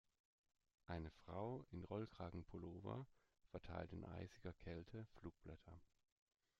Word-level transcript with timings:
Eine 0.87 1.11
Frau 1.11 1.63
in 1.69 1.83
Rollkragenpullover 1.83 3.05
verteilt 3.51 3.93
in 3.93 4.03
eisiger 4.03 4.51
Kälte 4.51 5.05
Flugblätter. 5.19 5.79